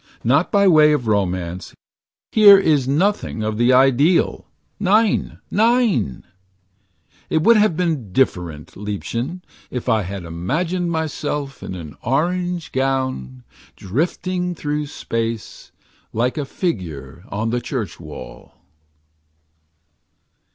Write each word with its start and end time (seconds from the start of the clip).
Not 0.23 0.51
by 0.51 0.67
way 0.67 0.93
of 0.93 1.05
romance— 1.05 1.75
Here 2.31 2.57
is 2.57 2.87
nothing 2.87 3.43
of 3.43 3.59
the 3.59 3.71
ideal, 3.71 4.47
Nein, 4.79 5.37
Nein. 5.51 6.23
It 7.29 7.43
would 7.43 7.55
have 7.55 7.77
been 7.77 8.11
different, 8.11 8.75
Liebchen, 8.75 9.43
If 9.69 9.87
I 9.87 10.01
had 10.01 10.25
imagined 10.25 10.89
myself. 10.89 11.61
In 11.61 11.75
an 11.75 11.95
orange 12.01 12.71
gown. 12.71 13.43
Drifting 13.75 14.55
through 14.55 14.87
space. 14.87 15.71
Like 16.13 16.35
a 16.35 16.45
figure 16.45 17.23
on 17.29 17.51
the 17.51 17.61
church 17.61 17.99
wall. 17.99 18.55